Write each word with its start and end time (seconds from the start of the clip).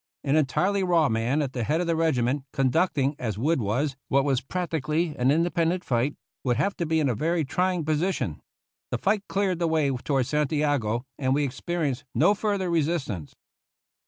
An 0.23 0.35
entirely 0.35 0.81
raw 0.81 1.09
man 1.09 1.43
at 1.43 1.53
the 1.53 1.63
head 1.63 1.79
of 1.79 1.85
the 1.85 1.95
regiment, 1.95 2.43
conducting, 2.53 3.15
as 3.19 3.37
Wood 3.37 3.61
was, 3.61 3.95
what 4.07 4.23
was 4.25 4.41
practically 4.41 5.15
an 5.15 5.29
independent 5.29 5.83
fight, 5.83 6.15
would 6.43 6.57
have 6.57 6.75
been 6.75 6.93
in 6.93 7.07
a 7.07 7.13
very 7.13 7.45
trying 7.45 7.85
position. 7.85 8.41
The 8.89 8.97
fight 8.97 9.21
cleared 9.29 9.59
the 9.59 9.67
way 9.67 9.91
tow 9.91 10.15
ard 10.15 10.25
Santiago, 10.25 11.05
and 11.19 11.35
we 11.35 11.43
experienced 11.43 12.03
no 12.15 12.33
further 12.33 12.71
re 12.71 12.81
sistance. 12.81 13.35